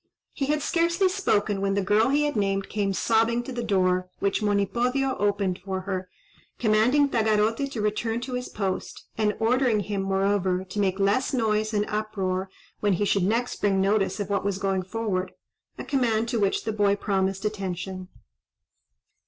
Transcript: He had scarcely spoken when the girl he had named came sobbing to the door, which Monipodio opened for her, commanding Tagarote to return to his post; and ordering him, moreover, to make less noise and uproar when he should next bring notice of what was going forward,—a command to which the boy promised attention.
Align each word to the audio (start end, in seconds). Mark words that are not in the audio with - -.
He 0.33 0.47
had 0.47 0.63
scarcely 0.63 1.07
spoken 1.09 1.61
when 1.61 1.75
the 1.75 1.83
girl 1.83 2.09
he 2.09 2.23
had 2.25 2.35
named 2.35 2.69
came 2.69 2.91
sobbing 2.91 3.43
to 3.43 3.51
the 3.51 3.61
door, 3.61 4.09
which 4.17 4.41
Monipodio 4.41 5.15
opened 5.19 5.59
for 5.59 5.81
her, 5.81 6.09
commanding 6.57 7.07
Tagarote 7.07 7.69
to 7.69 7.81
return 7.83 8.19
to 8.21 8.33
his 8.33 8.49
post; 8.49 9.05
and 9.15 9.35
ordering 9.39 9.81
him, 9.81 10.01
moreover, 10.01 10.63
to 10.63 10.79
make 10.79 10.99
less 10.99 11.35
noise 11.35 11.71
and 11.71 11.85
uproar 11.87 12.49
when 12.79 12.93
he 12.93 13.05
should 13.05 13.21
next 13.25 13.61
bring 13.61 13.79
notice 13.79 14.19
of 14.19 14.27
what 14.31 14.43
was 14.43 14.57
going 14.57 14.81
forward,—a 14.81 15.83
command 15.83 16.27
to 16.29 16.39
which 16.39 16.63
the 16.63 16.73
boy 16.73 16.95
promised 16.95 17.45
attention. 17.45 18.07